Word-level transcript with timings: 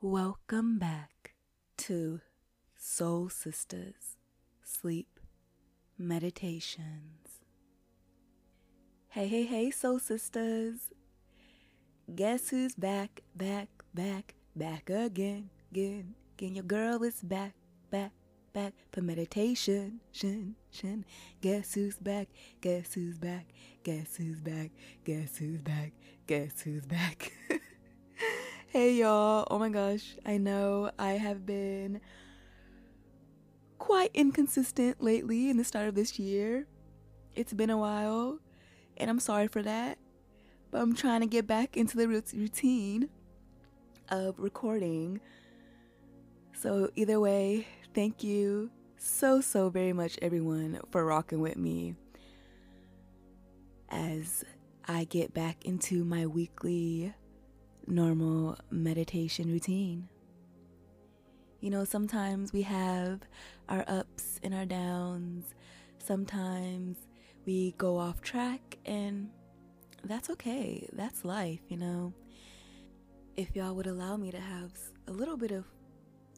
Welcome 0.00 0.78
back 0.78 1.32
to 1.78 2.20
Soul 2.76 3.30
Sistas 3.30 4.14
Sleep 4.62 5.18
Meditations. 5.98 7.40
Hey, 9.08 9.26
hey, 9.26 9.42
hey, 9.42 9.72
Soul 9.72 9.98
Sisters. 9.98 10.92
Guess 12.14 12.50
who's 12.50 12.76
back, 12.76 13.22
back, 13.34 13.66
back, 13.92 14.36
back 14.54 14.88
again, 14.88 15.50
again, 15.72 16.14
again. 16.36 16.54
Your 16.54 16.62
girl 16.62 17.02
is 17.02 17.20
back, 17.20 17.54
back, 17.90 18.12
back 18.52 18.74
for 18.92 19.02
meditation. 19.02 19.98
Shin, 20.12 20.54
shin. 20.70 21.04
Guess 21.40 21.74
who's 21.74 21.96
back? 21.96 22.28
Guess 22.60 22.94
who's 22.94 23.18
back? 23.18 23.46
Guess 23.82 24.14
who's 24.14 24.40
back? 24.40 24.70
Guess 25.04 25.38
who's 25.38 25.60
back? 25.60 25.92
Guess 26.28 26.60
who's 26.60 26.86
back? 26.86 27.32
hey 28.70 28.92
y'all. 28.92 29.46
Oh 29.50 29.58
my 29.58 29.70
gosh. 29.70 30.16
I 30.26 30.36
know 30.36 30.90
I 30.98 31.12
have 31.12 31.46
been 31.46 32.02
quite 33.78 34.10
inconsistent 34.12 35.02
lately 35.02 35.48
in 35.48 35.56
the 35.56 35.64
start 35.64 35.88
of 35.88 35.94
this 35.94 36.18
year. 36.18 36.66
It's 37.34 37.54
been 37.54 37.70
a 37.70 37.78
while, 37.78 38.40
and 38.98 39.08
I'm 39.08 39.20
sorry 39.20 39.48
for 39.48 39.62
that. 39.62 39.96
But 40.70 40.82
I'm 40.82 40.94
trying 40.94 41.20
to 41.20 41.26
get 41.26 41.46
back 41.46 41.78
into 41.78 41.96
the 41.96 42.08
routine 42.08 43.08
of 44.10 44.38
recording. 44.38 45.20
So, 46.52 46.90
either 46.94 47.18
way, 47.20 47.66
thank 47.94 48.22
you 48.22 48.70
so, 48.98 49.40
so 49.40 49.70
very 49.70 49.94
much, 49.94 50.18
everyone, 50.20 50.80
for 50.90 51.06
rocking 51.06 51.40
with 51.40 51.56
me 51.56 51.94
as 53.88 54.44
I 54.86 55.04
get 55.04 55.32
back 55.32 55.64
into 55.64 56.04
my 56.04 56.26
weekly 56.26 57.14
normal 57.88 58.56
meditation 58.70 59.50
routine. 59.50 60.08
You 61.60 61.70
know, 61.70 61.84
sometimes 61.84 62.52
we 62.52 62.62
have 62.62 63.20
our 63.68 63.84
ups 63.88 64.38
and 64.42 64.54
our 64.54 64.64
downs, 64.64 65.54
sometimes 65.98 66.98
we 67.46 67.74
go 67.78 67.98
off 67.98 68.20
track, 68.20 68.78
and 68.86 69.30
that's 70.04 70.30
okay. 70.30 70.88
That's 70.92 71.24
life, 71.24 71.60
you 71.68 71.76
know. 71.76 72.12
If 73.36 73.56
y'all 73.56 73.74
would 73.74 73.86
allow 73.86 74.16
me 74.16 74.30
to 74.30 74.40
have 74.40 74.72
a 75.06 75.12
little 75.12 75.36
bit 75.36 75.50
of 75.50 75.64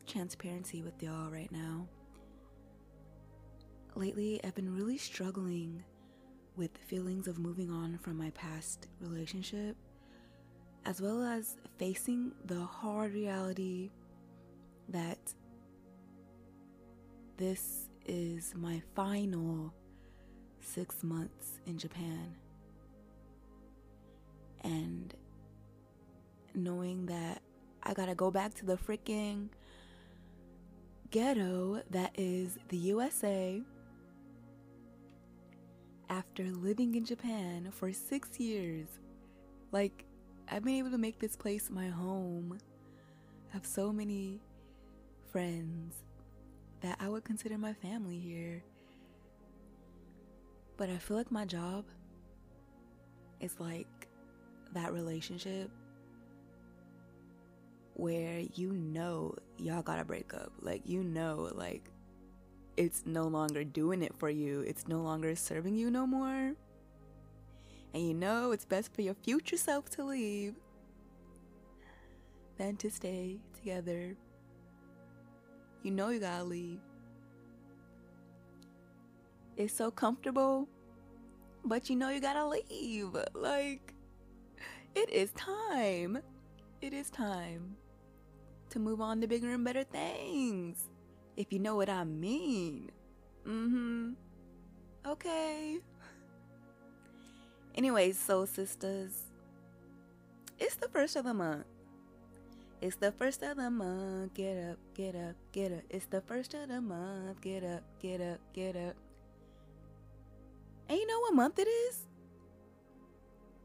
transparency 0.07 0.83
with 0.83 1.03
y'all 1.03 1.31
right 1.31 1.51
now. 1.53 1.87
Lately, 3.95 4.41
I've 4.45 4.55
been 4.55 4.75
really 4.75 4.99
struggling 4.99 5.83
with 6.57 6.77
feelings 6.79 7.29
of 7.29 7.39
moving 7.39 7.71
on 7.71 7.99
from 7.99 8.17
my 8.17 8.31
past 8.31 8.89
relationship, 9.01 9.77
as 10.85 11.01
well 11.01 11.23
as 11.23 11.57
facing 11.79 12.33
the 12.47 12.61
hard 12.61 13.13
reality 13.13 13.91
that 14.89 15.19
this 17.37 17.89
is 18.07 18.55
my 18.57 18.83
final 18.95 19.73
six 20.61 21.03
months 21.03 21.61
in 21.67 21.79
Japan 21.79 22.35
and 24.63 25.15
knowing 26.55 27.07
that 27.07 27.41
I 27.83 27.95
gotta 27.95 28.15
go 28.15 28.31
back 28.31 28.55
to 28.55 28.67
the 28.67 28.77
freaking 28.77 29.49
ghetto 31.11 31.83
that 31.91 32.13
is 32.19 32.59
the 32.69 32.77
USA 32.77 33.63
after 36.09 36.45
living 36.45 36.95
in 36.95 37.05
Japan 37.05 37.71
for 37.71 37.93
six 37.93 38.39
years. 38.39 38.89
Like, 39.73 40.05
I've 40.53 40.65
been 40.65 40.75
able 40.75 40.91
to 40.91 40.99
make 40.99 41.21
this 41.21 41.37
place 41.37 41.71
my 41.71 41.87
home. 41.89 42.59
I 43.51 43.53
have 43.53 43.65
so 43.65 43.93
many 43.93 44.41
friends 45.31 45.95
that 46.81 46.97
I 46.99 47.09
would 47.09 47.23
consider 47.23 47.57
my 47.57 47.73
family 47.73 48.19
here. 48.19 48.65
But 50.77 50.91
I 50.91 50.97
feel 50.97 51.17
like 51.17 51.31
my 51.31 51.45
job 51.45 51.85
is 53.39 53.61
like 53.61 54.09
that 54.73 54.93
relationship 54.93 55.71
where 57.95 58.41
you 58.55 58.73
know 58.73 59.37
y'all 59.57 59.83
gotta 59.83 60.05
break 60.05 60.35
up. 60.35 60.51
Like, 60.61 60.83
you 60.85 61.05
know, 61.05 61.51
like, 61.55 61.91
it's 62.77 63.05
no 63.07 63.29
longer 63.29 63.63
doing 63.63 64.03
it 64.03 64.15
for 64.19 64.31
you, 64.31 64.61
it's 64.63 64.89
no 64.89 65.01
longer 65.01 65.37
serving 65.37 65.77
you 65.77 65.91
no 65.93 66.07
more. 66.07 66.55
And 67.93 68.07
you 68.07 68.15
know 68.15 68.53
it's 68.53 68.65
best 68.65 68.95
for 68.95 69.03
your 69.03 69.15
future 69.15 69.57
self 69.57 69.91
to 69.91 70.05
leave 70.05 70.55
than 72.57 72.77
to 72.77 72.91
stay 72.91 73.39
together. 73.55 74.17
You 75.83 75.91
know 75.91 76.11
you 76.11 76.21
gotta 76.21 76.45
leave. 76.45 76.81
It's 79.57 79.75
so 79.75 79.91
comfortable, 79.91 80.69
but 81.65 81.91
you 81.91 81.97
know 81.97 82.11
you 82.11 82.21
gotta 82.21 82.47
leave. 82.47 83.17
Like, 83.35 83.95
it 84.95 85.11
is 85.11 85.33
time. 85.33 86.19
It 86.81 86.93
is 86.93 87.11
time 87.11 87.77
to 88.71 88.79
move 88.79 89.01
on 89.01 89.21
to 89.21 89.27
bigger 89.27 89.53
and 89.53 89.65
better 89.65 89.85
things. 89.85 90.89
If 91.37 91.53
you 91.53 91.59
know 91.59 91.77
what 91.77 91.89
I 91.89 92.05
mean. 92.05 92.91
Mm 93.47 93.71
hmm. 93.71 94.11
Okay. 95.07 95.79
Anyways, 97.81 98.19
soul 98.19 98.45
sisters, 98.45 99.23
it's 100.59 100.75
the 100.75 100.89
first 100.89 101.17
of 101.17 101.25
the 101.25 101.33
month. 101.33 101.65
It's 102.83 102.97
the 102.97 103.11
first 103.11 103.43
of 103.43 103.57
the 103.57 103.71
month. 103.71 104.35
Get 104.35 104.59
up, 104.59 104.77
get 104.93 105.17
up, 105.17 105.35
get 105.51 105.73
up. 105.73 105.81
It's 105.89 106.05
the 106.05 106.21
first 106.21 106.53
of 106.53 106.69
the 106.69 106.83
month. 106.83 107.41
Get 107.41 107.65
up, 107.65 107.83
get 107.99 108.21
up, 108.21 108.39
get 108.53 108.77
up. 108.77 108.97
And 110.91 110.99
you 110.99 111.07
know 111.07 111.21
what 111.21 111.33
month 111.33 111.59
it 111.59 111.69
is? 111.69 112.01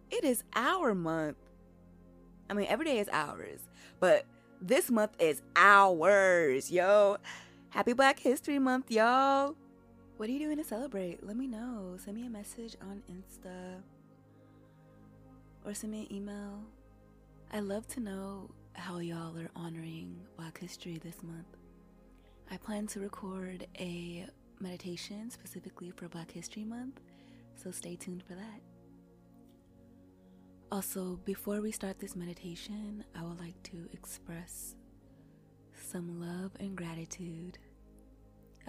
It 0.10 0.24
is 0.24 0.46
our 0.56 0.96
month. 0.96 1.36
I 2.50 2.54
mean, 2.54 2.68
every 2.70 2.86
day 2.86 3.00
is 3.00 3.10
ours, 3.12 3.68
but 4.00 4.24
this 4.62 4.90
month 4.90 5.12
is 5.20 5.42
ours, 5.58 6.72
yo. 6.72 7.18
Happy 7.72 7.92
Black 7.92 8.20
History 8.20 8.60
Month, 8.60 8.92
y'all. 8.92 9.56
What 10.16 10.30
are 10.30 10.32
you 10.32 10.40
doing 10.40 10.56
to 10.56 10.64
celebrate? 10.64 11.28
Let 11.28 11.36
me 11.36 11.48
know. 11.48 11.98
Send 11.98 12.16
me 12.16 12.26
a 12.26 12.30
message 12.30 12.78
on 12.82 13.04
Insta 13.12 13.82
or 15.66 15.74
send 15.74 15.92
me 15.92 16.02
an 16.02 16.14
email. 16.16 16.64
I 17.52 17.60
love 17.60 17.88
to 17.90 18.00
know 18.00 18.52
how 18.74 19.00
y'all 19.00 19.38
are 19.38 19.50
honoring 19.56 20.20
Black 20.38 20.60
History 20.60 21.00
this 21.04 21.24
month. 21.24 21.58
I 22.52 22.58
plan 22.58 22.88
to 22.88 23.00
record 23.00 23.66
a 23.80 24.28
meditation 24.60 25.32
specifically 25.32 25.92
for 25.92 26.08
Black 26.08 26.32
History 26.32 26.64
Month, 26.64 27.00
so 27.56 27.72
stay 27.72 27.96
tuned 27.96 28.24
for 28.24 28.36
that. 28.36 28.62
Also, 30.72 31.20
before 31.26 31.62
we 31.62 31.72
start 31.72 32.00
this 32.00 32.16
meditation, 32.16 33.04
I 33.18 33.24
would 33.24 33.40
like 33.40 33.62
to 33.64 33.90
express 33.94 34.76
some 35.90 36.20
love 36.20 36.52
and 36.60 36.76
gratitude. 36.76 37.58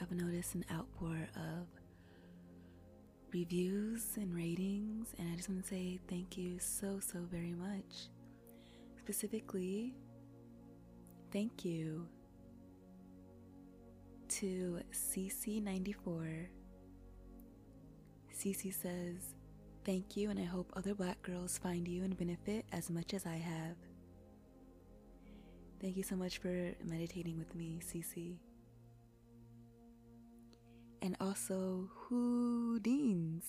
I've 0.01 0.13
noticed 0.13 0.55
an 0.55 0.65
outpour 0.73 1.29
of 1.37 1.67
reviews 3.33 4.17
and 4.17 4.35
ratings, 4.35 5.15
and 5.19 5.33
I 5.33 5.37
just 5.37 5.49
want 5.49 5.63
to 5.63 5.69
say 5.69 5.99
thank 6.09 6.37
you 6.37 6.59
so, 6.59 7.01
so 7.01 7.21
very 7.31 7.55
much. 7.55 8.09
Specifically, 8.99 9.95
thank 11.33 11.65
you 11.65 12.07
to 14.29 14.81
CC94. 14.93 16.47
CC 18.35 18.75
says, 18.75 19.35
Thank 19.85 20.17
you, 20.17 20.31
and 20.31 20.41
I 20.41 20.45
hope 20.45 20.73
other 20.75 20.95
black 20.95 21.23
girls 21.23 21.59
find 21.59 21.87
you 21.87 22.03
and 22.03 22.19
benefit 22.19 22.67
as 22.73 22.91
much 22.91 23.15
as 23.15 23.25
I 23.25 23.37
have. 23.37 23.77
Thank 25.81 25.97
you 25.97 26.03
so 26.03 26.17
much 26.17 26.39
for 26.39 26.75
meditating 26.85 27.39
with 27.39 27.55
me, 27.55 27.79
Cece. 27.81 28.37
And 31.07 31.17
also, 31.21 31.89
Houdins 32.11 33.45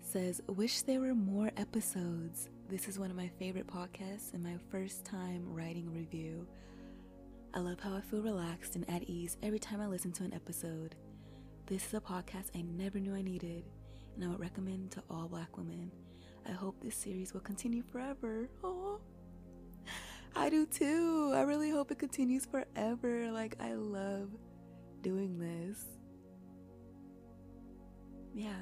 says, 0.00 0.40
Wish 0.46 0.82
there 0.82 1.00
were 1.00 1.12
more 1.12 1.50
episodes. 1.56 2.50
This 2.68 2.86
is 2.86 3.00
one 3.00 3.10
of 3.10 3.16
my 3.16 3.28
favorite 3.36 3.66
podcasts 3.66 4.32
and 4.32 4.44
my 4.44 4.58
first 4.70 5.04
time 5.04 5.42
writing 5.52 5.88
a 5.88 5.90
review. 5.90 6.46
I 7.52 7.58
love 7.58 7.80
how 7.80 7.96
I 7.96 8.00
feel 8.00 8.22
relaxed 8.22 8.76
and 8.76 8.88
at 8.88 9.10
ease 9.10 9.38
every 9.42 9.58
time 9.58 9.80
I 9.80 9.88
listen 9.88 10.12
to 10.12 10.22
an 10.22 10.34
episode. 10.34 10.94
This 11.66 11.84
is 11.84 11.94
a 11.94 12.00
podcast 12.00 12.50
I 12.54 12.62
never 12.62 13.00
knew 13.00 13.16
I 13.16 13.22
needed 13.22 13.64
and 14.14 14.24
I 14.24 14.28
would 14.28 14.38
recommend 14.38 14.92
to 14.92 15.02
all 15.10 15.26
black 15.26 15.56
women. 15.56 15.90
I 16.48 16.52
hope 16.52 16.76
this 16.80 16.94
series 16.94 17.34
will 17.34 17.40
continue 17.40 17.82
forever. 17.82 18.48
Oh, 18.62 19.00
I 20.36 20.48
do 20.48 20.64
too. 20.64 21.32
I 21.34 21.40
really 21.40 21.70
hope 21.70 21.90
it 21.90 21.98
continues 21.98 22.46
forever. 22.46 23.32
Like, 23.32 23.56
I 23.58 23.74
love 23.74 24.28
doing 25.06 25.38
this. 25.38 25.84
Yeah, 28.34 28.58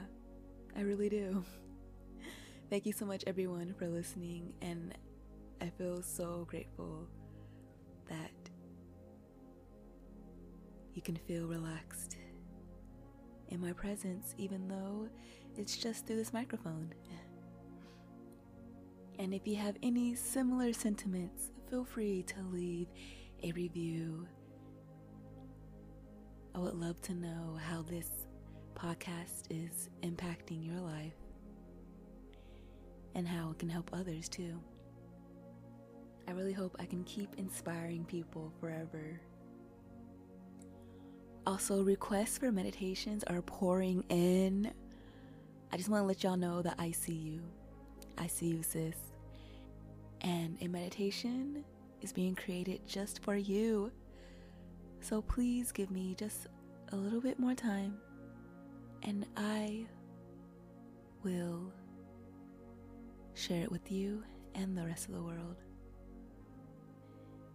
I 0.77 0.83
really 0.83 1.09
do. 1.09 1.43
Thank 2.71 2.85
you 2.85 2.93
so 2.93 3.07
much, 3.07 3.25
everyone, 3.27 3.75
for 3.79 3.89
listening. 3.89 4.53
And 4.61 4.93
I 5.63 5.71
feel 5.79 6.03
so 6.03 6.47
grateful 6.51 7.09
that 8.11 8.31
you 10.93 11.01
can 11.01 11.17
feel 11.17 11.47
relaxed 11.47 12.19
in 13.49 13.59
my 13.59 13.73
presence, 13.73 14.35
even 14.37 14.69
though 14.69 15.09
it's 15.57 15.79
just 15.79 16.07
through 16.07 16.17
this 16.17 16.33
microphone. 16.33 16.93
And 19.17 19.33
if 19.33 19.47
you 19.47 19.55
have 19.55 19.77
any 19.81 20.17
similar 20.17 20.73
sentiments, 20.73 21.53
feel 21.71 21.85
free 21.85 22.25
to 22.25 22.43
leave 22.53 22.89
a 23.45 23.53
review. 23.53 24.27
I 26.55 26.59
would 26.59 26.75
love 26.75 27.01
to 27.03 27.15
know 27.15 27.59
how 27.69 27.83
this 27.83 28.09
podcast 28.77 29.45
is 29.51 29.91
impacting 30.03 30.65
your 30.65 30.81
life 30.81 31.15
and 33.17 33.27
how 33.27 33.51
it 33.51 33.59
can 33.59 33.69
help 33.69 33.91
others 33.93 34.29
too. 34.29 34.61
I 36.29 36.31
really 36.31 36.53
hope 36.53 36.77
I 36.79 36.87
can 36.87 37.03
keep 37.05 37.35
inspiring 37.39 38.05
people 38.05 38.53
forever. 38.61 39.21
Also, 41.47 41.83
requests 41.83 42.39
for 42.39 42.53
meditations 42.53 43.25
are 43.25 43.43
pouring 43.43 44.05
in. 44.09 44.73
I 45.73 45.77
just 45.77 45.89
want 45.89 46.03
to 46.03 46.07
let 46.07 46.23
y'all 46.23 46.37
know 46.37 46.63
that 46.63 46.77
I 46.79 46.93
see 46.93 47.13
you. 47.13 47.41
I 48.17 48.29
see 48.29 48.47
you, 48.47 48.63
sis. 48.63 48.97
And 50.21 50.57
a 50.61 50.69
meditation 50.69 51.65
is 52.01 52.13
being 52.13 52.35
created 52.35 52.87
just 52.87 53.23
for 53.23 53.37
you. 53.37 53.91
So 55.05 55.21
please 55.21 55.71
give 55.71 55.91
me 55.91 56.15
just 56.19 56.47
a 56.93 56.97
little 56.97 57.21
bit 57.21 57.39
more 57.39 57.55
time, 57.55 57.99
and 59.03 59.27
I 59.37 59.85
will 61.23 61.71
share 63.35 63.63
it 63.65 63.71
with 63.71 63.93
you 63.93 64.25
and 64.55 64.75
the 64.75 64.87
rest 64.87 65.09
of 65.09 65.15
the 65.15 65.21
world. 65.21 65.57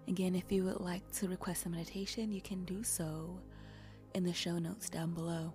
Again, 0.08 0.36
if 0.36 0.52
you 0.52 0.64
would 0.66 0.80
like 0.80 1.10
to 1.14 1.28
request 1.28 1.66
a 1.66 1.70
meditation, 1.70 2.32
you 2.32 2.40
can 2.40 2.66
do 2.66 2.84
so 2.84 3.40
in 4.14 4.24
the 4.24 4.34
show 4.34 4.60
notes 4.60 4.88
down 4.88 5.16
below. 5.16 5.52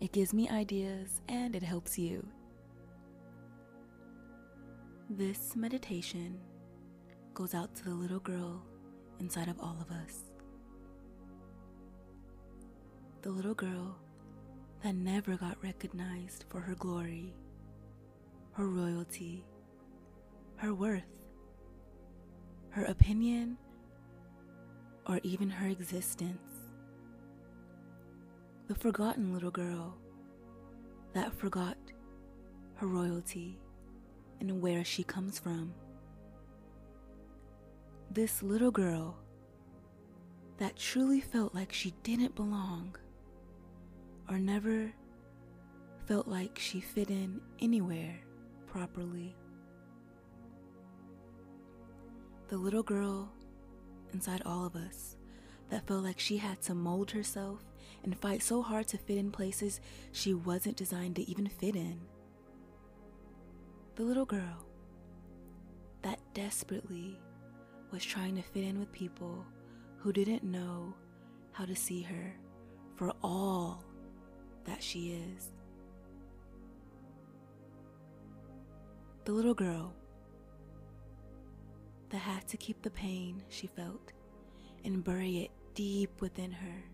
It 0.00 0.12
gives 0.12 0.32
me 0.32 0.48
ideas 0.48 1.20
and 1.28 1.54
it 1.54 1.62
helps 1.62 1.98
you. 1.98 2.26
This 5.10 5.54
meditation 5.54 6.40
goes 7.34 7.52
out 7.52 7.74
to 7.74 7.84
the 7.84 7.94
little 7.94 8.20
girl 8.20 8.62
inside 9.20 9.48
of 9.48 9.58
all 9.60 9.76
of 9.80 9.90
us. 9.90 10.32
The 13.22 13.30
little 13.30 13.54
girl 13.54 13.96
that 14.82 14.94
never 14.94 15.36
got 15.36 15.62
recognized 15.62 16.44
for 16.48 16.60
her 16.60 16.74
glory, 16.74 17.34
her 18.52 18.68
royalty, 18.68 19.44
her 20.56 20.72
worth 20.74 21.02
her 22.76 22.84
opinion, 22.84 23.56
or 25.06 25.18
even 25.22 25.48
her 25.48 25.66
existence. 25.66 26.52
The 28.68 28.74
forgotten 28.74 29.32
little 29.32 29.50
girl 29.50 29.96
that 31.14 31.32
forgot 31.32 31.78
her 32.74 32.86
royalty 32.86 33.58
and 34.40 34.60
where 34.60 34.84
she 34.84 35.02
comes 35.02 35.38
from. 35.38 35.72
This 38.10 38.42
little 38.42 38.70
girl 38.70 39.16
that 40.58 40.76
truly 40.76 41.20
felt 41.20 41.54
like 41.54 41.72
she 41.72 41.92
didn't 42.02 42.34
belong 42.34 42.96
or 44.28 44.38
never 44.38 44.92
felt 46.06 46.26
like 46.26 46.58
she 46.58 46.80
fit 46.80 47.10
in 47.10 47.40
anywhere 47.60 48.16
properly 48.66 49.36
the 52.48 52.56
little 52.56 52.82
girl 52.82 53.28
inside 54.12 54.42
all 54.46 54.64
of 54.64 54.76
us 54.76 55.16
that 55.68 55.86
felt 55.86 56.04
like 56.04 56.18
she 56.18 56.36
had 56.36 56.60
to 56.62 56.74
mold 56.74 57.10
herself 57.10 57.60
and 58.04 58.16
fight 58.16 58.42
so 58.42 58.62
hard 58.62 58.86
to 58.86 58.96
fit 58.96 59.18
in 59.18 59.32
places 59.32 59.80
she 60.12 60.32
wasn't 60.32 60.76
designed 60.76 61.16
to 61.16 61.28
even 61.28 61.48
fit 61.48 61.74
in. 61.74 62.00
The 63.96 64.04
little 64.04 64.26
girl 64.26 64.64
that 66.02 66.20
desperately 66.34 67.18
was 67.96 68.04
trying 68.04 68.36
to 68.36 68.42
fit 68.42 68.62
in 68.62 68.78
with 68.78 68.92
people 68.92 69.42
who 69.96 70.12
didn't 70.12 70.44
know 70.44 70.92
how 71.52 71.64
to 71.64 71.74
see 71.74 72.02
her 72.02 72.36
for 72.94 73.10
all 73.22 73.82
that 74.66 74.82
she 74.82 75.18
is. 75.34 75.50
The 79.24 79.32
little 79.32 79.54
girl 79.54 79.94
that 82.10 82.18
had 82.18 82.46
to 82.48 82.58
keep 82.58 82.82
the 82.82 82.90
pain 82.90 83.42
she 83.48 83.66
felt 83.66 84.12
and 84.84 85.02
bury 85.02 85.38
it 85.38 85.50
deep 85.74 86.20
within 86.20 86.52
her. 86.52 86.84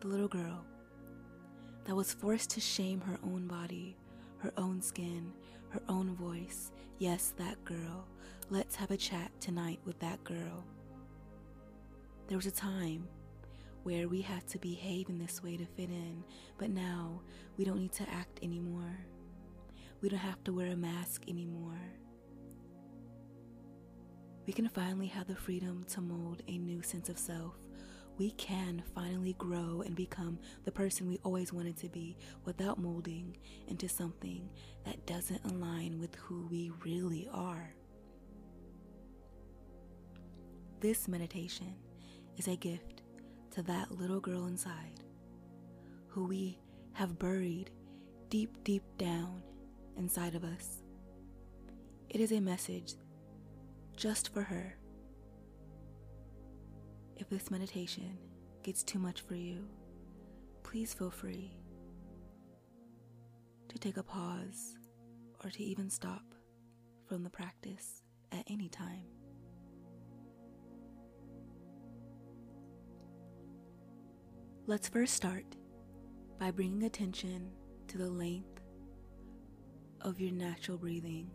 The 0.00 0.08
little 0.08 0.28
girl 0.28 0.64
that 1.84 1.94
was 1.94 2.14
forced 2.14 2.48
to 2.52 2.60
shame 2.60 3.02
her 3.02 3.18
own 3.22 3.48
body, 3.48 3.98
her 4.38 4.54
own 4.56 4.80
skin, 4.80 5.30
her 5.74 5.82
own 5.88 6.14
voice. 6.14 6.70
Yes, 6.98 7.34
that 7.36 7.62
girl. 7.64 8.06
Let's 8.48 8.76
have 8.76 8.90
a 8.92 8.96
chat 8.96 9.32
tonight 9.40 9.80
with 9.84 9.98
that 9.98 10.22
girl. 10.22 10.64
There 12.28 12.38
was 12.38 12.46
a 12.46 12.52
time 12.52 13.08
where 13.82 14.08
we 14.08 14.22
had 14.22 14.46
to 14.48 14.58
behave 14.58 15.08
in 15.08 15.18
this 15.18 15.42
way 15.42 15.56
to 15.56 15.66
fit 15.66 15.90
in, 15.90 16.24
but 16.56 16.70
now 16.70 17.20
we 17.58 17.64
don't 17.64 17.80
need 17.80 17.92
to 17.94 18.08
act 18.08 18.38
anymore. 18.42 19.04
We 20.00 20.08
don't 20.08 20.18
have 20.20 20.42
to 20.44 20.52
wear 20.52 20.68
a 20.68 20.76
mask 20.76 21.24
anymore 21.28 21.80
we 24.46 24.52
can 24.52 24.68
finally 24.68 25.06
have 25.06 25.26
the 25.26 25.34
freedom 25.34 25.84
to 25.88 26.00
mold 26.00 26.42
a 26.48 26.58
new 26.58 26.82
sense 26.82 27.08
of 27.08 27.18
self. 27.18 27.54
We 28.16 28.30
can 28.32 28.82
finally 28.94 29.34
grow 29.38 29.82
and 29.84 29.96
become 29.96 30.38
the 30.64 30.70
person 30.70 31.08
we 31.08 31.18
always 31.24 31.52
wanted 31.52 31.76
to 31.78 31.88
be 31.88 32.16
without 32.44 32.78
molding 32.78 33.36
into 33.66 33.88
something 33.88 34.48
that 34.84 35.04
doesn't 35.04 35.44
align 35.44 35.98
with 35.98 36.14
who 36.14 36.46
we 36.48 36.70
really 36.84 37.28
are. 37.32 37.74
This 40.80 41.08
meditation 41.08 41.74
is 42.36 42.46
a 42.46 42.56
gift 42.56 43.02
to 43.52 43.62
that 43.62 43.90
little 43.90 44.20
girl 44.20 44.46
inside 44.46 45.00
who 46.08 46.24
we 46.24 46.58
have 46.92 47.18
buried 47.18 47.70
deep, 48.28 48.62
deep 48.62 48.84
down 48.96 49.42
inside 49.96 50.36
of 50.36 50.44
us. 50.44 50.82
It 52.08 52.20
is 52.20 52.30
a 52.30 52.40
message 52.40 52.94
just 53.96 54.32
for 54.32 54.42
her. 54.42 54.76
If 57.16 57.28
this 57.30 57.50
meditation 57.50 58.18
gets 58.62 58.82
too 58.82 58.98
much 58.98 59.20
for 59.20 59.34
you, 59.34 59.68
please 60.62 60.92
feel 60.92 61.10
free 61.10 61.56
to 63.68 63.78
take 63.78 63.96
a 63.96 64.02
pause 64.02 64.76
or 65.44 65.50
to 65.50 65.62
even 65.62 65.90
stop 65.90 66.22
from 67.06 67.22
the 67.22 67.30
practice 67.30 68.02
at 68.32 68.44
any 68.48 68.68
time. 68.68 69.04
Let's 74.66 74.88
first 74.88 75.14
start 75.14 75.44
by 76.40 76.50
bringing 76.50 76.84
attention 76.84 77.50
to 77.88 77.98
the 77.98 78.08
length 78.10 78.60
of 80.00 80.18
your 80.18 80.32
natural 80.32 80.78
breathing. 80.78 81.30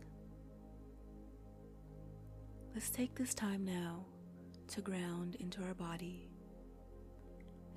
Let's 2.74 2.90
take 2.90 3.16
this 3.16 3.34
time 3.34 3.64
now 3.64 4.06
to 4.70 4.82
ground 4.82 5.36
into 5.40 5.64
our 5.64 5.74
body. 5.74 6.30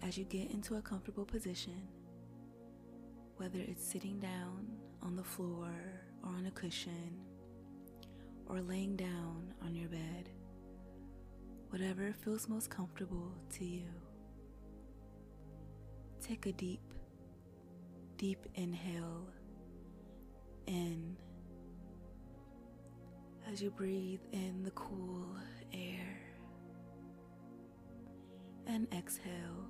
As 0.03 0.19
you 0.19 0.25
get 0.25 0.51
into 0.51 0.75
a 0.75 0.83
comfortable 0.83 1.25
position, 1.25 1.89
whether 3.37 3.59
it's 3.61 3.83
sitting 3.87 4.21
down 4.21 4.67
on 5.03 5.17
the 5.17 5.25
floor 5.25 5.73
or 6.23 6.29
on 6.29 6.45
a 6.47 6.51
cushion, 6.51 7.17
or 8.47 8.61
laying 8.61 8.95
down 8.95 9.55
on 9.65 9.75
your 9.75 9.89
bed, 9.89 10.29
whatever 11.71 12.13
feels 12.23 12.47
most 12.47 12.69
comfortable 12.69 13.33
to 13.51 13.65
you. 13.65 13.89
Take 16.21 16.45
a 16.45 16.53
deep, 16.53 16.83
deep 18.19 18.47
inhale 18.55 19.27
in 20.67 21.17
as 23.51 23.63
you 23.63 23.71
breathe 23.71 24.21
in 24.33 24.63
the 24.63 24.71
cool 24.73 25.27
air 25.73 26.12
and 28.67 28.87
exhale. 28.97 29.67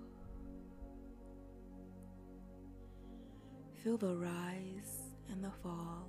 Feel 3.82 3.96
the 3.96 4.16
rise 4.16 5.14
and 5.30 5.42
the 5.42 5.50
fall 5.62 6.08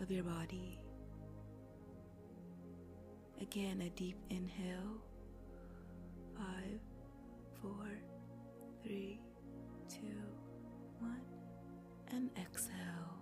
of 0.00 0.10
your 0.10 0.24
body. 0.24 0.78
Again, 3.40 3.82
a 3.82 3.90
deep 3.90 4.16
inhale. 4.30 5.02
Five, 6.36 6.80
four, 7.60 8.00
three, 8.82 9.20
two, 9.88 10.22
one, 11.00 11.20
and 12.12 12.30
exhale. 12.38 13.15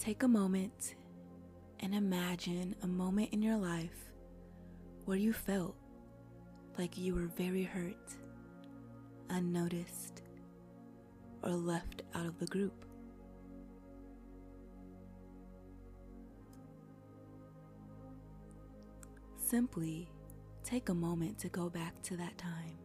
Take 0.00 0.22
a 0.22 0.28
moment 0.28 0.94
and 1.80 1.94
imagine 1.94 2.74
a 2.82 2.86
moment 2.86 3.34
in 3.34 3.42
your 3.42 3.58
life 3.58 4.10
where 5.04 5.18
you 5.18 5.34
felt 5.34 5.76
like 6.78 6.96
you 6.96 7.14
were 7.14 7.26
very 7.36 7.64
hurt, 7.64 8.14
unnoticed, 9.28 10.22
or 11.42 11.50
left 11.50 12.00
out 12.14 12.24
of 12.24 12.38
the 12.38 12.46
group. 12.46 12.86
Simply 19.36 20.08
take 20.64 20.88
a 20.88 20.94
moment 20.94 21.38
to 21.40 21.50
go 21.50 21.68
back 21.68 22.00
to 22.04 22.16
that 22.16 22.38
time. 22.38 22.78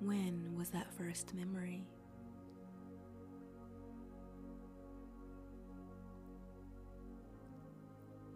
When 0.00 0.56
was 0.56 0.70
that 0.70 0.92
first 0.94 1.34
memory? 1.34 1.84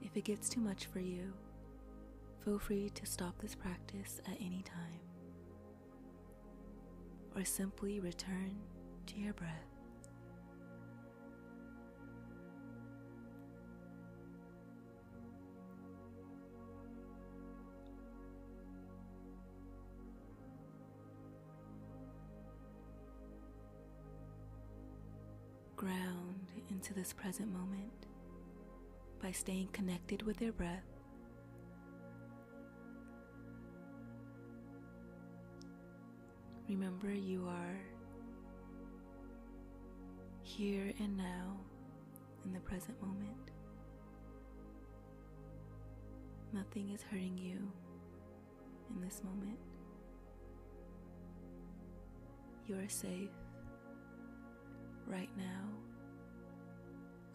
If 0.02 0.16
it 0.16 0.24
gets 0.24 0.48
too 0.48 0.60
much 0.60 0.86
for 0.86 1.00
you, 1.00 1.32
feel 2.44 2.58
free 2.58 2.90
to 2.90 3.06
stop 3.06 3.40
this 3.40 3.54
practice 3.54 4.20
at 4.30 4.36
any 4.40 4.62
time 4.62 5.00
or 7.34 7.44
simply 7.44 7.98
return 7.98 8.56
to 9.06 9.16
your 9.16 9.32
breath. 9.32 9.73
Ground 25.84 26.50
into 26.70 26.94
this 26.94 27.12
present 27.12 27.52
moment 27.52 28.06
by 29.22 29.32
staying 29.32 29.68
connected 29.74 30.22
with 30.22 30.40
your 30.40 30.52
breath. 30.52 30.80
Remember, 36.70 37.12
you 37.12 37.46
are 37.46 37.78
here 40.40 40.90
and 41.00 41.18
now 41.18 41.54
in 42.46 42.54
the 42.54 42.60
present 42.60 42.98
moment. 43.02 43.50
Nothing 46.54 46.92
is 46.94 47.02
hurting 47.02 47.36
you 47.36 47.70
in 48.94 49.02
this 49.02 49.20
moment. 49.22 49.58
You 52.66 52.76
are 52.76 52.88
safe 52.88 53.28
right 55.06 55.30
now 55.36 55.68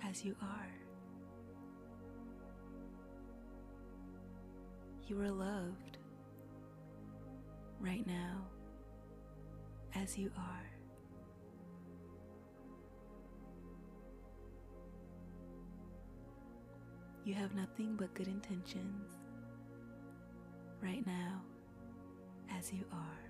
as 0.07 0.23
you 0.23 0.35
are. 0.41 0.71
You 5.07 5.19
are 5.21 5.31
loved 5.31 5.97
right 7.79 8.05
now 8.05 8.45
as 9.95 10.17
you 10.17 10.31
are. 10.37 10.69
You 17.25 17.33
have 17.33 17.53
nothing 17.53 17.95
but 17.97 18.13
good 18.13 18.27
intentions 18.27 19.11
right 20.81 21.05
now 21.05 21.41
as 22.57 22.71
you 22.73 22.83
are. 22.91 23.28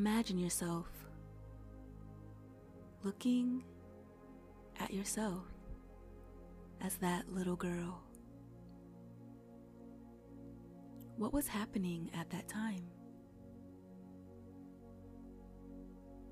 Imagine 0.00 0.38
yourself 0.38 0.86
looking 3.02 3.62
at 4.80 4.94
yourself 4.94 5.44
as 6.80 6.96
that 6.96 7.30
little 7.30 7.54
girl. 7.54 8.00
What 11.18 11.34
was 11.34 11.46
happening 11.46 12.10
at 12.18 12.30
that 12.30 12.48
time? 12.48 12.86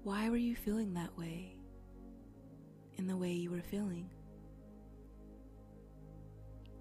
Why 0.03 0.31
were 0.31 0.39
you 0.39 0.57
feeling 0.57 0.95
that 0.95 1.15
way 1.19 1.55
in 2.97 3.07
the 3.07 3.19
way 3.19 3.33
you 3.33 3.51
were 3.51 3.61
feeling? 3.61 4.09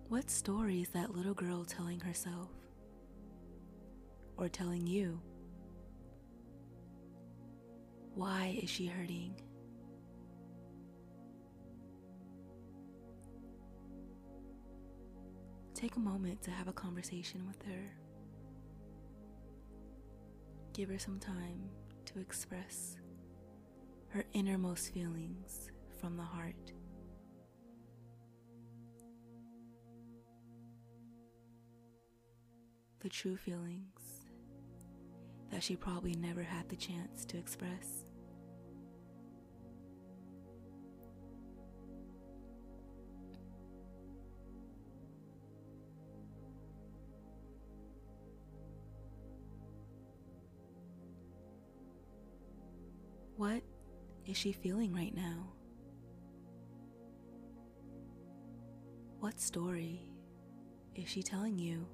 What 0.08 0.30
story 0.30 0.84
is 0.84 0.90
that 0.92 1.14
little 1.14 1.34
girl 1.34 1.66
telling 1.66 2.00
herself 2.00 2.48
or 4.38 4.48
telling 4.48 4.88
you? 4.88 5.20
Why 8.18 8.58
is 8.64 8.68
she 8.68 8.88
hurting? 8.88 9.40
Take 15.76 15.98
a 15.98 16.00
moment 16.00 16.42
to 16.42 16.50
have 16.50 16.68
a 16.68 16.74
conversation 16.74 17.46
with 17.46 17.62
her. 17.68 17.94
Give 20.74 20.90
her 20.90 20.98
some 20.98 21.20
time 21.20 21.70
to 22.06 22.20
express 22.20 22.98
her 24.08 24.26
innermost 24.34 24.96
feelings 24.96 25.70
from 26.02 26.18
the 26.18 26.24
heart. 26.24 26.74
The 33.02 33.10
true 33.10 33.38
feelings 33.38 34.26
that 35.52 35.62
she 35.62 35.76
probably 35.76 36.16
never 36.16 36.42
had 36.42 36.68
the 36.68 36.76
chance 36.76 37.24
to 37.26 37.38
express. 37.38 38.07
Is 54.28 54.36
she 54.36 54.52
feeling 54.52 54.94
right 54.94 55.16
now? 55.16 55.48
What 59.20 59.40
story 59.40 60.02
is 60.96 61.08
she 61.08 61.24
telling 61.24 61.58
you? 61.58 61.88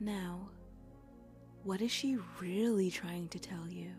Now, 0.00 0.50
what 1.62 1.80
is 1.80 1.90
she 1.90 2.18
really 2.38 2.90
trying 2.90 3.28
to 3.28 3.38
tell 3.38 3.66
you 3.66 3.90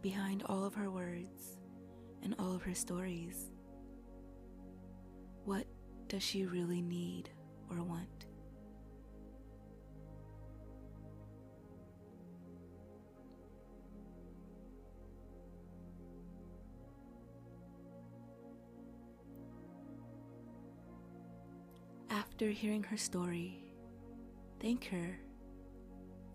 behind 0.00 0.42
all 0.46 0.64
of 0.64 0.74
her 0.74 0.90
words? 0.90 1.63
And 2.24 2.34
all 2.38 2.54
of 2.54 2.62
her 2.62 2.74
stories. 2.74 3.50
What 5.44 5.66
does 6.08 6.22
she 6.22 6.46
really 6.46 6.80
need 6.80 7.28
or 7.70 7.82
want? 7.82 8.08
After 22.10 22.48
hearing 22.48 22.82
her 22.84 22.96
story, 22.96 23.62
thank 24.60 24.86
her 24.88 25.18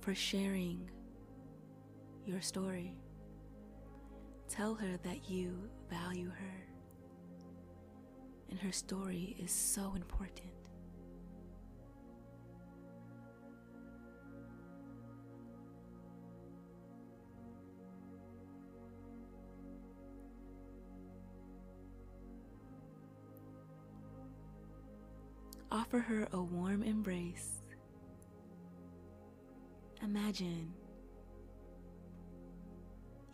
for 0.01 0.15
sharing 0.15 0.89
your 2.25 2.41
story. 2.41 2.95
Tell 4.49 4.73
her 4.73 4.97
that 5.03 5.29
you 5.29 5.69
value 5.89 6.29
her, 6.29 6.67
and 8.49 8.59
her 8.59 8.73
story 8.73 9.37
is 9.39 9.51
so 9.51 9.93
important. 9.95 10.49
Offer 25.71 25.99
her 25.99 26.27
a 26.33 26.41
warm 26.41 26.83
embrace. 26.83 27.61
Imagine 30.01 30.73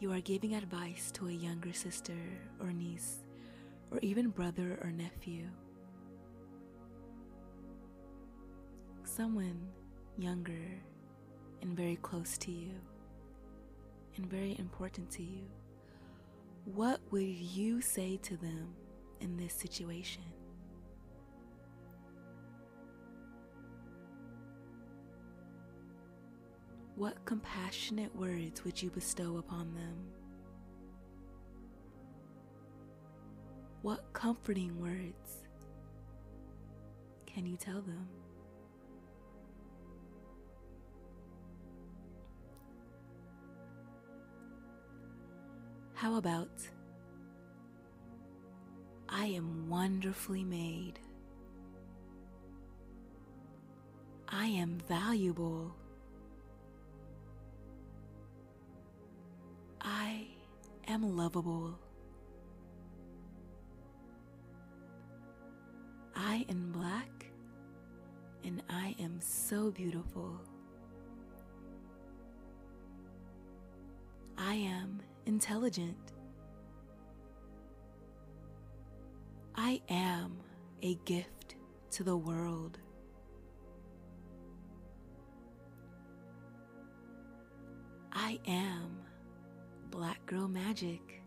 you 0.06 0.14
are 0.14 0.22
giving 0.22 0.54
advice 0.54 1.10
to 1.10 1.30
a 1.30 1.32
younger 1.32 1.74
sister 1.74 2.14
or 2.60 2.72
niece, 2.72 3.26
or 3.90 3.98
even 4.04 4.30
brother 4.30 4.78
or 4.84 4.92
nephew. 4.92 5.48
Someone 9.04 9.60
younger 10.20 10.80
and 11.64 11.76
very 11.76 11.96
close 12.04 12.38
to 12.38 12.52
you 12.52 12.70
and 14.16 14.30
very 14.30 14.56
important 14.60 15.10
to 15.10 15.24
you, 15.24 15.42
what 16.66 17.00
would 17.10 17.24
you 17.24 17.82
say 17.82 18.18
to 18.18 18.38
them 18.38 18.76
in 19.22 19.36
this 19.38 19.56
situation? 19.56 20.22
What 26.96 27.26
compassionate 27.26 28.16
words 28.16 28.64
would 28.64 28.82
you 28.82 28.90
bestow 28.90 29.38
upon 29.38 29.74
them? 29.74 29.98
What 33.82 34.14
comforting 34.14 34.80
words 34.80 35.44
can 37.26 37.46
you 37.46 37.58
tell 37.58 37.82
them? 37.82 38.08
How 45.96 46.16
about, 46.16 46.50
I 49.10 49.26
am 49.26 49.70
wonderfully 49.70 50.46
made. 50.46 51.00
I 54.30 54.48
am 54.48 54.80
valuable. 54.88 55.76
I 59.86 60.26
am 60.88 61.16
lovable. 61.16 61.78
I 66.16 66.44
am 66.50 66.72
black 66.72 67.28
and 68.44 68.64
I 68.68 68.96
am 69.00 69.20
so 69.22 69.70
beautiful. 69.70 70.42
I 74.38 74.56
am 74.56 75.02
intelligent. 75.28 76.14
I 79.56 79.82
am 79.88 80.38
a 80.82 80.96
gift 81.06 81.56
to 81.92 82.04
the 82.04 82.18
world. 82.18 82.80
I 88.12 88.40
am 88.48 88.98
Black 89.92 90.26
Girl 90.26 90.48
Magic. 90.48 91.22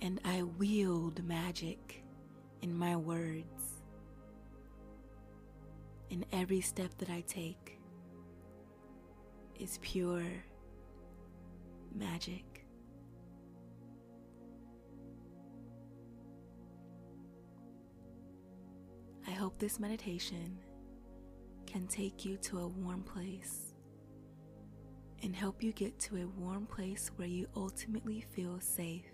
And 0.00 0.20
I 0.24 0.42
wield 0.42 1.24
magic 1.24 2.02
in 2.62 2.76
my 2.76 2.96
words. 2.96 3.82
In 6.10 6.24
every 6.32 6.60
step 6.60 6.96
that 6.98 7.10
I 7.10 7.22
take 7.26 7.78
is 9.58 9.78
pure 9.82 10.24
magic. 11.94 12.66
I 19.26 19.30
hope 19.32 19.58
this 19.58 19.80
meditation 19.80 20.58
can 21.66 21.86
take 21.88 22.24
you 22.24 22.36
to 22.38 22.60
a 22.60 22.68
warm 22.68 23.02
place 23.02 23.65
and 25.22 25.34
help 25.34 25.62
you 25.62 25.72
get 25.72 25.98
to 25.98 26.16
a 26.16 26.26
warm 26.26 26.66
place 26.66 27.10
where 27.16 27.28
you 27.28 27.46
ultimately 27.56 28.24
feel 28.34 28.60
safe 28.60 29.10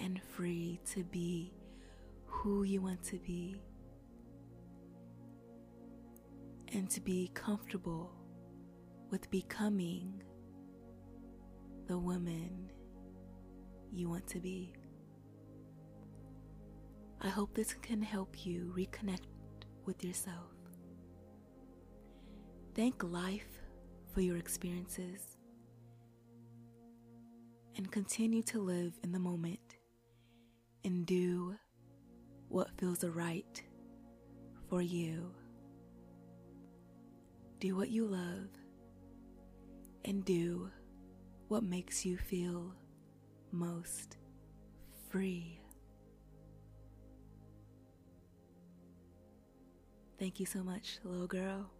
and 0.00 0.20
free 0.22 0.80
to 0.92 1.04
be 1.04 1.52
who 2.26 2.64
you 2.64 2.80
want 2.80 3.02
to 3.02 3.18
be 3.18 3.60
and 6.72 6.90
to 6.90 7.00
be 7.00 7.30
comfortable 7.34 8.10
with 9.10 9.30
becoming 9.30 10.22
the 11.86 11.98
woman 11.98 12.70
you 13.92 14.08
want 14.08 14.26
to 14.26 14.40
be. 14.40 14.72
I 17.20 17.28
hope 17.28 17.54
this 17.54 17.74
can 17.74 18.02
help 18.02 18.44
you 18.44 18.72
reconnect 18.76 19.26
with 19.84 20.02
yourself. 20.02 20.50
Thank 22.74 23.04
life 23.04 23.61
for 24.12 24.20
your 24.20 24.36
experiences 24.36 25.36
and 27.76 27.90
continue 27.90 28.42
to 28.42 28.60
live 28.60 28.92
in 29.02 29.12
the 29.12 29.18
moment 29.18 29.76
and 30.84 31.06
do 31.06 31.56
what 32.48 32.68
feels 32.78 33.02
right 33.04 33.62
for 34.68 34.82
you. 34.82 35.32
Do 37.60 37.76
what 37.76 37.90
you 37.90 38.06
love 38.06 38.48
and 40.04 40.24
do 40.24 40.70
what 41.48 41.62
makes 41.62 42.04
you 42.04 42.16
feel 42.16 42.74
most 43.52 44.16
free. 45.10 45.60
Thank 50.18 50.38
you 50.38 50.46
so 50.46 50.62
much, 50.62 50.98
little 51.04 51.26
girl. 51.26 51.70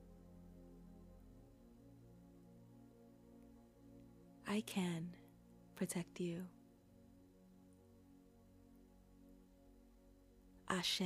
I 4.53 4.61
can 4.61 5.09
protect 5.77 6.21
you. 6.21 6.43
Ashe. 10.69 11.01